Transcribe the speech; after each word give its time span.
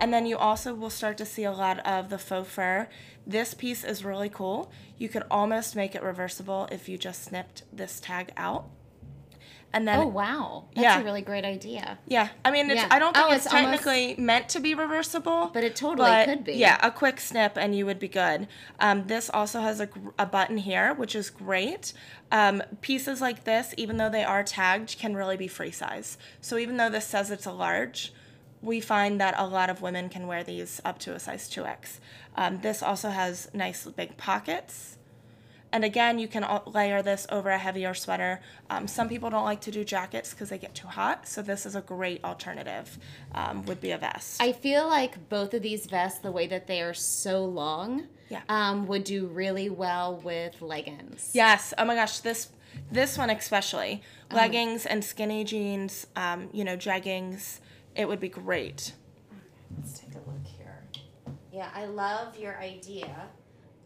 And 0.00 0.12
then 0.12 0.26
you 0.26 0.36
also 0.36 0.74
will 0.74 0.90
start 0.90 1.16
to 1.18 1.26
see 1.26 1.44
a 1.44 1.52
lot 1.52 1.78
of 1.86 2.10
the 2.10 2.18
faux 2.18 2.48
fur. 2.50 2.88
This 3.26 3.54
piece 3.54 3.82
is 3.82 4.04
really 4.04 4.28
cool. 4.28 4.70
You 4.98 5.08
could 5.08 5.24
almost 5.30 5.74
make 5.74 5.94
it 5.94 6.02
reversible 6.02 6.68
if 6.70 6.88
you 6.88 6.98
just 6.98 7.24
snipped 7.24 7.62
this 7.72 7.98
tag 8.00 8.32
out. 8.36 8.66
And 9.72 9.86
then 9.86 9.98
Oh 9.98 10.06
wow, 10.06 10.64
that's 10.74 10.82
Yeah. 10.84 11.00
a 11.00 11.04
really 11.04 11.22
great 11.22 11.44
idea. 11.44 11.98
yeah, 12.06 12.28
I 12.44 12.50
mean, 12.50 12.70
it's, 12.70 12.80
Yeah. 12.80 12.88
I 12.90 12.98
don't 12.98 13.14
think 13.14 13.26
Oh, 13.26 13.32
it's, 13.32 13.44
it's 13.46 13.54
almost- 13.54 13.82
technically 13.82 14.14
meant 14.22 14.48
to 14.50 14.60
be 14.60 14.74
reversible, 14.74 15.50
But 15.52 15.64
it 15.64 15.74
totally 15.76 16.08
but 16.08 16.26
could 16.28 16.44
be. 16.44 16.54
Yeah, 16.54 16.78
a 16.82 16.90
quick 16.90 17.20
snip 17.20 17.58
and 17.58 17.74
you 17.76 17.84
would 17.84 17.98
be 17.98 18.08
good. 18.08 18.46
Um, 18.78 19.06
this 19.06 19.28
also 19.28 19.60
has 19.60 19.80
a, 19.80 19.88
a 20.18 20.24
button 20.24 20.58
here, 20.58 20.94
which 20.94 21.14
is 21.14 21.28
great. 21.30 21.92
Um, 22.30 22.62
pieces 22.80 23.20
like 23.20 23.44
this, 23.44 23.74
even 23.76 23.96
though 23.96 24.08
they 24.08 24.24
are 24.24 24.42
tagged, 24.44 24.98
can 24.98 25.14
really 25.16 25.36
be 25.36 25.48
free 25.48 25.72
size. 25.72 26.16
So 26.40 26.56
even 26.58 26.76
though 26.78 26.88
this 26.88 27.04
says 27.06 27.30
it's 27.30 27.44
a 27.46 27.52
large, 27.52 28.14
we 28.66 28.80
find 28.80 29.20
that 29.20 29.34
a 29.38 29.46
lot 29.46 29.70
of 29.70 29.80
women 29.80 30.08
can 30.08 30.26
wear 30.26 30.42
these 30.44 30.80
up 30.84 30.98
to 31.00 31.14
a 31.14 31.18
size 31.18 31.48
2X. 31.48 31.98
Um, 32.36 32.60
this 32.60 32.82
also 32.82 33.08
has 33.10 33.48
nice 33.54 33.86
big 33.86 34.16
pockets. 34.16 34.98
And 35.72 35.84
again, 35.84 36.18
you 36.18 36.28
can 36.28 36.44
layer 36.66 37.02
this 37.02 37.26
over 37.30 37.50
a 37.50 37.58
heavier 37.58 37.92
sweater. 37.92 38.40
Um, 38.70 38.86
some 38.88 39.08
people 39.08 39.30
don't 39.30 39.44
like 39.44 39.60
to 39.62 39.70
do 39.70 39.84
jackets 39.84 40.30
because 40.30 40.48
they 40.48 40.58
get 40.58 40.74
too 40.74 40.86
hot, 40.86 41.26
so 41.28 41.42
this 41.42 41.66
is 41.66 41.74
a 41.74 41.80
great 41.80 42.22
alternative. 42.24 42.98
Um, 43.34 43.64
would 43.66 43.80
be 43.80 43.90
a 43.90 43.98
vest. 43.98 44.40
I 44.40 44.52
feel 44.52 44.86
like 44.88 45.28
both 45.28 45.54
of 45.54 45.62
these 45.62 45.86
vests, 45.86 46.20
the 46.20 46.30
way 46.32 46.46
that 46.46 46.66
they 46.66 46.80
are 46.82 46.94
so 46.94 47.44
long, 47.44 48.06
Yeah. 48.28 48.42
um, 48.48 48.86
would 48.86 49.04
do 49.04 49.26
really 49.26 49.68
well 49.68 50.16
with 50.16 50.62
leggings. 50.62 51.30
yes. 51.34 51.74
Oh 51.78 51.84
my 51.84 51.94
gosh, 51.94 52.18
this 52.20 52.48
this 52.92 53.16
one 53.18 53.30
especially 53.30 54.02
leggings 54.30 54.86
and 54.86 55.02
skinny 55.04 55.44
jeans. 55.44 56.06
Um, 56.14 56.48
you 56.52 56.62
know, 56.64 56.76
jeggings. 56.76 57.58
It 57.96 58.06
would 58.06 58.20
be 58.20 58.28
great. 58.28 58.92
Let's 59.76 59.98
take 59.98 60.10
a 60.14 60.18
look 60.30 60.46
here. 60.46 60.82
Yeah, 61.52 61.68
I 61.74 61.86
love 61.86 62.38
your 62.38 62.58
idea 62.58 63.28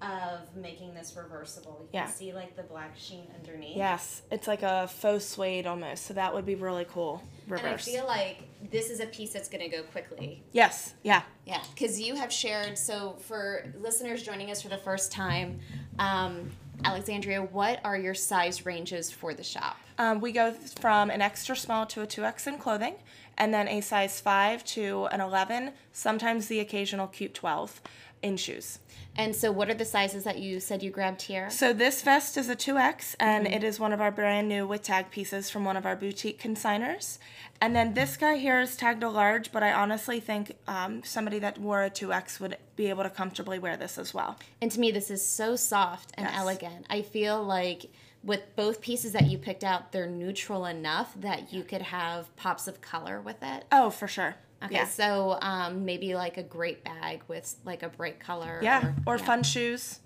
of 0.02 0.56
making 0.56 0.94
this 0.94 1.14
reversible. 1.16 1.78
You 1.82 1.88
Yeah. 2.00 2.04
can 2.06 2.12
see 2.14 2.32
like 2.32 2.56
the 2.56 2.62
black 2.62 2.96
sheen 2.96 3.26
underneath. 3.38 3.76
Yes, 3.76 4.22
it's 4.30 4.48
like 4.48 4.62
a 4.62 4.88
faux 4.88 5.24
suede 5.24 5.66
almost, 5.66 6.06
so 6.06 6.14
that 6.14 6.32
would 6.34 6.46
be 6.46 6.54
really 6.54 6.86
cool. 6.86 7.22
And 7.48 7.60
I 7.60 7.76
feel 7.76 8.06
like 8.06 8.44
this 8.70 8.88
is 8.90 9.00
a 9.00 9.06
piece 9.06 9.32
that's 9.32 9.48
going 9.48 9.68
to 9.68 9.76
go 9.76 9.82
quickly. 9.84 10.42
yes. 10.52 10.94
Yeah. 11.02 11.22
Yeah, 11.46 11.62
because 11.74 12.00
you 12.00 12.14
have 12.14 12.32
shared. 12.32 12.78
So 12.78 13.16
for 13.20 13.72
listeners 13.78 14.22
joining 14.22 14.50
us 14.50 14.62
for 14.62 14.68
the 14.68 14.78
first 14.78 15.12
time, 15.12 15.60
um, 15.98 16.50
Alexandria, 16.84 17.42
what 17.42 17.80
are 17.84 17.96
your 17.96 18.14
size 18.14 18.64
ranges 18.64 19.10
for 19.10 19.34
the 19.34 19.42
shop? 19.42 19.76
Um, 19.98 20.20
we 20.20 20.32
go 20.32 20.52
from 20.52 21.10
an 21.10 21.20
extra 21.20 21.54
small 21.54 21.86
to 21.86 22.02
a 22.02 22.06
2X 22.06 22.46
in 22.46 22.58
clothing, 22.58 22.94
and 23.36 23.52
then 23.52 23.68
a 23.68 23.80
size 23.80 24.20
5 24.20 24.64
to 24.64 25.06
an 25.06 25.20
11, 25.20 25.72
sometimes 25.92 26.46
the 26.46 26.60
occasional 26.60 27.06
cute 27.06 27.34
12 27.34 27.80
in 28.22 28.36
shoes. 28.36 28.78
And 29.16 29.34
so, 29.34 29.50
what 29.50 29.68
are 29.68 29.74
the 29.74 29.84
sizes 29.84 30.24
that 30.24 30.38
you 30.38 30.60
said 30.60 30.82
you 30.82 30.90
grabbed 30.90 31.22
here? 31.22 31.50
So 31.50 31.72
this 31.72 32.02
vest 32.02 32.36
is 32.36 32.48
a 32.48 32.56
2X, 32.56 33.16
and 33.18 33.46
it 33.46 33.64
is 33.64 33.80
one 33.80 33.92
of 33.92 34.00
our 34.00 34.10
brand 34.10 34.48
new 34.48 34.66
with 34.66 34.82
tag 34.82 35.10
pieces 35.10 35.50
from 35.50 35.64
one 35.64 35.76
of 35.76 35.84
our 35.84 35.96
boutique 35.96 36.40
consigners. 36.40 37.18
And 37.60 37.74
then 37.74 37.94
this 37.94 38.16
guy 38.16 38.36
here 38.36 38.60
is 38.60 38.76
tagged 38.76 39.02
a 39.02 39.10
large, 39.10 39.52
but 39.52 39.62
I 39.62 39.72
honestly 39.72 40.20
think 40.20 40.56
um, 40.66 41.02
somebody 41.04 41.38
that 41.40 41.58
wore 41.58 41.82
a 41.82 41.90
2X 41.90 42.40
would 42.40 42.56
be 42.80 42.88
able 42.88 43.02
to 43.02 43.10
comfortably 43.10 43.58
wear 43.58 43.76
this 43.76 43.98
as 43.98 44.14
well. 44.14 44.38
And 44.62 44.70
to 44.72 44.80
me, 44.80 44.90
this 44.90 45.10
is 45.10 45.22
so 45.24 45.54
soft 45.54 46.12
and 46.14 46.26
Yes. 46.26 46.34
elegant. 46.38 46.86
I 46.88 47.02
feel 47.02 47.42
like 47.42 47.90
with 48.24 48.40
both 48.56 48.80
pieces 48.80 49.12
that 49.12 49.26
you 49.26 49.36
picked 49.36 49.62
out, 49.64 49.92
they're 49.92 50.06
neutral 50.06 50.64
enough 50.64 51.12
that 51.20 51.52
you 51.52 51.62
could 51.62 51.82
have 51.82 52.34
pops 52.36 52.66
of 52.66 52.80
color 52.80 53.20
with 53.20 53.42
it. 53.42 53.64
Oh, 53.70 53.90
for 53.90 54.08
sure. 54.08 54.36
Okay, 54.64 54.76
Yeah. 54.76 54.86
so 54.86 55.36
um, 55.42 55.84
maybe 55.84 56.14
like 56.14 56.38
a 56.38 56.42
great 56.42 56.82
bag 56.82 57.20
with 57.28 57.54
like 57.66 57.82
a 57.82 57.90
bright 57.90 58.18
color. 58.18 58.60
Yeah, 58.62 58.92
or, 59.06 59.18
yeah. 59.18 59.24
fun 59.24 59.42
shoes. 59.42 60.00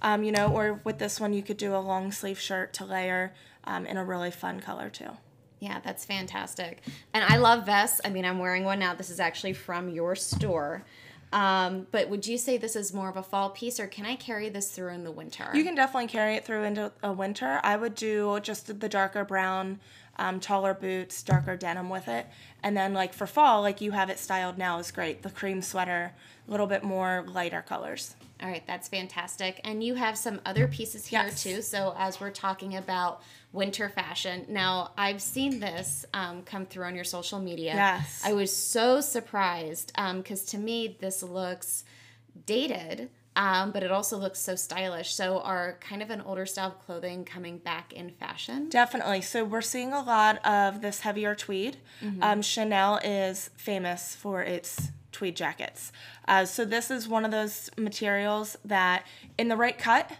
Um, 0.00 0.22
you 0.22 0.30
know, 0.30 0.46
or 0.48 0.80
with 0.84 0.98
this 0.98 1.18
one, 1.18 1.32
you 1.32 1.42
could 1.42 1.56
do 1.56 1.74
a 1.74 1.78
long 1.78 2.12
sleeve 2.12 2.38
shirt 2.38 2.72
to 2.74 2.84
layer 2.84 3.34
um, 3.64 3.84
in 3.86 3.96
a 3.96 4.04
really 4.04 4.30
fun 4.30 4.60
color 4.60 4.88
too. 4.90 5.10
Yeah, 5.58 5.80
that's 5.84 6.04
fantastic. 6.04 6.82
And 7.14 7.22
I 7.24 7.36
love 7.36 7.66
vests. 7.66 8.00
I 8.04 8.10
mean, 8.10 8.24
I'm 8.24 8.38
wearing 8.40 8.64
one 8.64 8.78
now. 8.80 8.94
This 8.94 9.10
is 9.10 9.18
actually 9.20 9.52
from 9.54 9.88
your 9.88 10.14
store. 10.16 10.84
Um, 11.32 11.86
but 11.90 12.10
would 12.10 12.26
you 12.26 12.36
say 12.36 12.58
this 12.58 12.76
is 12.76 12.92
more 12.92 13.08
of 13.08 13.16
a 13.16 13.22
fall 13.22 13.50
piece, 13.50 13.80
or 13.80 13.86
can 13.86 14.04
I 14.04 14.16
carry 14.16 14.48
this 14.50 14.70
through 14.70 14.90
in 14.90 15.04
the 15.04 15.10
winter? 15.10 15.50
You 15.54 15.64
can 15.64 15.74
definitely 15.74 16.08
carry 16.08 16.36
it 16.36 16.44
through 16.44 16.64
into 16.64 16.92
a 17.02 17.12
winter. 17.12 17.60
I 17.62 17.76
would 17.76 17.94
do 17.94 18.38
just 18.40 18.78
the 18.80 18.88
darker 18.88 19.24
brown, 19.24 19.80
um, 20.16 20.40
taller 20.40 20.74
boots, 20.74 21.22
darker 21.22 21.56
denim 21.56 21.88
with 21.88 22.08
it. 22.08 22.26
And 22.62 22.76
then, 22.76 22.92
like 22.94 23.12
for 23.14 23.26
fall, 23.26 23.62
like 23.62 23.80
you 23.80 23.92
have 23.92 24.10
it 24.10 24.18
styled 24.18 24.58
now 24.58 24.78
is 24.78 24.90
great. 24.90 25.22
The 25.22 25.30
cream 25.30 25.62
sweater, 25.62 26.12
a 26.46 26.50
little 26.50 26.66
bit 26.66 26.84
more 26.84 27.24
lighter 27.28 27.62
colors. 27.66 28.14
All 28.42 28.48
right, 28.48 28.66
that's 28.66 28.88
fantastic. 28.88 29.60
And 29.62 29.84
you 29.84 29.94
have 29.94 30.18
some 30.18 30.40
other 30.44 30.66
pieces 30.66 31.06
here 31.06 31.22
Yes. 31.22 31.42
too. 31.44 31.62
So 31.62 31.94
as 31.96 32.20
we're 32.20 32.30
talking 32.32 32.76
about 32.76 33.22
winter 33.52 33.88
fashion, 33.88 34.46
now 34.48 34.90
I've 34.98 35.22
seen 35.22 35.60
this 35.60 36.04
um, 36.12 36.42
come 36.42 36.66
through 36.66 36.84
on 36.86 36.96
your 36.96 37.04
social 37.04 37.38
media. 37.38 37.74
Yes. 37.74 38.20
I 38.24 38.32
was 38.32 38.54
so 38.54 39.00
surprised 39.00 39.92
because 40.16 40.44
to 40.46 40.58
me 40.58 40.96
this 41.00 41.22
looks 41.22 41.84
dated, 42.46 43.10
um, 43.36 43.70
but 43.70 43.82
it 43.82 43.90
also 43.90 44.16
looks 44.18 44.38
so 44.38 44.54
stylish. 44.54 45.14
So 45.14 45.40
are 45.40 45.78
kind 45.80 46.02
of 46.02 46.10
an 46.10 46.20
older 46.20 46.46
style 46.46 46.68
of 46.68 46.78
clothing 46.84 47.24
coming 47.24 47.58
back 47.58 47.92
in 47.92 48.10
fashion? 48.10 48.68
Definitely. 48.68 49.22
So 49.22 49.44
we're 49.44 49.62
seeing 49.62 49.92
a 49.92 50.02
lot 50.02 50.44
of 50.46 50.82
this 50.82 51.00
heavier 51.00 51.34
tweed. 51.34 51.78
Um, 52.20 52.42
Chanel 52.42 52.98
is 53.02 53.50
famous 53.56 54.14
for 54.14 54.42
its 54.42 54.90
tweed 55.12 55.36
jackets. 55.36 55.92
Uh, 56.26 56.44
so 56.44 56.64
this 56.64 56.90
is 56.90 57.08
one 57.08 57.24
of 57.24 57.30
those 57.30 57.70
materials 57.76 58.56
that, 58.64 59.06
in 59.38 59.48
the 59.48 59.56
right 59.56 59.78
cut, 59.78 60.10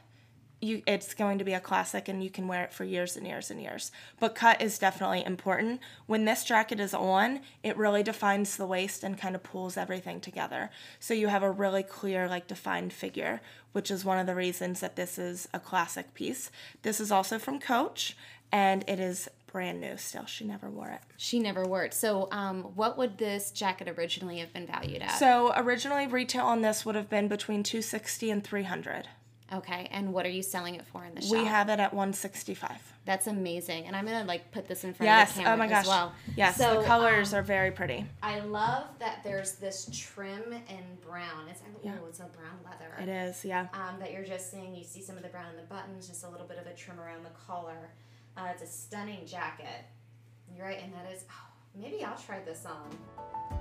you 0.63 0.83
it's 0.87 1.13
going 1.15 1.39
to 1.39 1.45
be 1.45 1.53
a 1.53 1.61
classic 1.61 2.09
and 2.09 2.23
you 2.23 2.31
can 2.31 2.47
wear 2.47 2.65
it 2.65 2.73
for 2.73 2.85
years 2.85 3.17
and 3.17 3.27
years 3.27 3.51
and 3.51 3.61
years. 3.61 3.91
But 4.21 4.35
cut 4.35 4.63
is 4.63 4.79
definitely 4.79 5.25
important. 5.25 5.81
When 6.07 6.25
this 6.25 6.45
jacket 6.45 6.81
is 6.81 6.95
on, 6.95 7.41
it 7.63 7.77
really 7.77 8.03
defines 8.03 8.57
the 8.57 8.67
waist 8.67 9.03
and 9.03 9.19
kind 9.19 9.35
of 9.35 9.43
pulls 9.43 9.77
everything 9.77 10.21
together. 10.21 10.71
So 11.01 11.15
you 11.15 11.29
have 11.29 11.43
a 11.43 11.51
really 11.51 11.83
clear 11.83 12.29
like 12.29 12.47
defined 12.47 12.93
figure, 12.93 13.41
which 13.73 13.91
is 13.91 14.05
one 14.05 14.19
of 14.19 14.27
the 14.27 14.35
reasons 14.35 14.81
that 14.81 14.97
this 14.97 15.19
is 15.19 15.49
a 15.53 15.59
classic 15.59 16.15
piece. 16.15 16.51
This 16.83 17.01
is 17.01 17.11
also 17.11 17.39
from 17.39 17.59
Coach 17.59 18.17
and 18.53 18.85
it 18.87 19.01
is 19.01 19.29
brand 19.53 19.81
new 19.81 19.97
still. 19.97 20.27
She 20.27 20.45
never 20.45 20.71
wore 20.71 20.89
it. 20.89 21.01
She 21.17 21.39
never 21.39 21.65
wore 21.65 21.85
it. 21.85 21.93
So 21.93 22.29
um, 22.31 22.63
what 22.75 22.97
would 22.97 23.19
this 23.19 23.51
jacket 23.51 23.89
originally 23.89 24.39
have 24.39 24.53
been 24.53 24.67
valued 24.67 25.03
at? 25.03 25.19
So 25.19 25.53
originally 25.57 26.07
retail 26.07 26.47
on 26.47 26.63
this 26.63 26.87
would 26.87 26.95
have 26.95 27.11
been 27.11 27.29
between 27.29 27.63
260 27.63 28.31
and 28.31 28.45
300. 28.45 29.09
Okay, 29.55 29.89
and 29.91 30.13
what 30.13 30.25
are 30.27 30.31
you 30.31 30.43
selling 30.43 30.75
it 30.75 30.85
for 30.87 31.05
in 31.05 31.15
the 31.15 31.23
shop? 31.23 31.33
We 31.33 31.45
have 31.45 31.69
it 31.69 31.79
at 31.81 31.93
165. 31.93 32.71
That's 33.05 33.27
amazing, 33.27 33.87
and 33.87 33.97
I'm 33.97 34.05
gonna 34.07 34.25
like 34.25 34.51
put 34.53 34.69
this 34.69 34.85
in 34.85 34.95
front 34.95 35.09
Yes. 35.09 35.31
of 35.31 35.37
the 35.37 35.43
camera 35.43 35.55
Oh 35.55 35.59
my 35.59 35.69
gosh. 35.69 35.83
as 35.83 35.89
well. 35.89 36.13
Yes. 36.37 36.57
So, 36.57 36.81
the 36.81 36.87
colors 36.87 37.33
um, 37.33 37.41
are 37.41 37.43
very 37.43 37.71
pretty. 37.71 38.07
I 38.23 38.41
love 38.41 38.87
that 38.99 39.23
there's 39.25 39.53
this 39.57 39.89
trim 39.93 40.53
in 40.53 40.85
brown. 41.07 41.49
It's 41.51 41.61
Yeah. 41.83 41.93
oh, 42.03 42.07
it's 42.07 42.21
a 42.21 42.25
brown 42.25 42.59
leather. 42.65 42.95
It 43.03 43.09
is. 43.09 43.45
Yeah. 43.45 43.67
Um, 43.75 43.99
that 44.01 44.13
you're 44.13 44.25
just 44.25 44.51
seeing. 44.51 44.75
You 44.75 44.85
see 44.85 45.03
some 45.03 45.17
of 45.17 45.23
the 45.23 45.29
brown 45.31 45.51
in 45.51 45.57
the 45.57 45.63
buttons, 45.65 46.09
just 46.09 46.25
a 46.25 46.29
little 46.29 46.47
bit 46.47 46.59
of 46.59 46.67
a 46.67 46.75
trim 46.75 47.01
around 47.01 47.25
the 47.25 47.31
collar. 47.47 47.91
Uh, 48.37 48.49
it's 48.51 48.63
a 48.63 48.67
stunning 48.67 49.27
jacket. 49.27 49.85
You're 50.57 50.67
right, 50.67 50.81
and 50.83 50.93
that 50.95 51.11
is. 51.13 51.25
Oh, 51.31 51.47
maybe 51.75 52.05
I'll 52.05 52.17
try 52.17 52.41
this 52.41 52.65
on. 52.67 53.52